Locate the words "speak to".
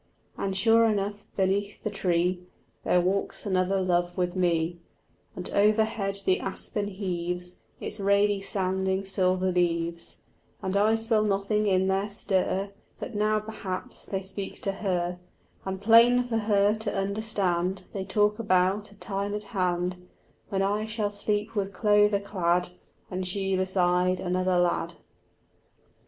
14.23-14.71